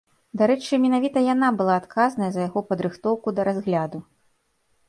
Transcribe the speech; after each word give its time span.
Дарэчы, 0.41 0.79
менавіта 0.85 1.23
яна 1.33 1.49
была 1.59 1.75
адказная 1.81 2.31
за 2.39 2.47
яго 2.47 2.59
падрыхтоўку 2.71 3.27
да 3.41 3.47
разгляду. 3.51 3.99